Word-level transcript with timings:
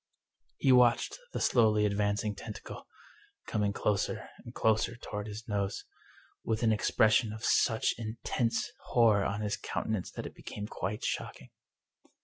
He 0.57 0.71
watched 0.71 1.19
the 1.31 1.39
slowly 1.39 1.85
advancing 1.85 2.33
tentacle, 2.33 2.87
coming 3.45 3.71
closer 3.71 4.31
and 4.43 4.51
closer 4.51 4.95
toward 4.95 5.27
his 5.27 5.47
nose, 5.47 5.85
with 6.43 6.63
an 6.63 6.71
expression 6.73 7.31
of 7.31 7.45
such 7.45 7.93
in 7.99 8.17
tense 8.23 8.71
horror 8.85 9.23
on 9.23 9.41
his 9.41 9.57
countenance 9.57 10.09
that 10.13 10.25
it 10.25 10.33
became 10.33 10.65
quite 10.65 11.05
shock 11.05 11.39
ing. 11.43 11.49